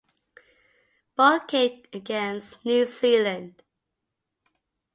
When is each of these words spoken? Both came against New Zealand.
Both 1.15 1.45
came 1.45 1.83
against 1.93 2.65
New 2.65 2.87
Zealand. 2.87 3.61